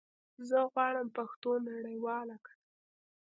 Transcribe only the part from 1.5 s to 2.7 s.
نړيواله کړم